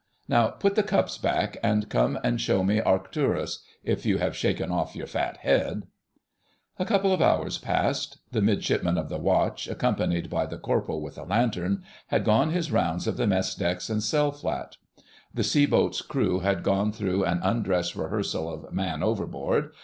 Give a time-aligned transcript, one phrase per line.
[0.27, 4.95] Now put the cups back, and come and show me Arcturus—if you have shaken off
[4.95, 5.83] your fat head!"
[6.79, 8.17] A couple of hours passed.
[8.31, 12.71] The Midshipman of the Watch, accompanied by the Corporal with a lantern, had gone his
[12.71, 14.77] rounds of the mess decks and cell flat.
[15.35, 19.71] The seaboat's crew had gone through an undress rehearsal of "Man overboard!"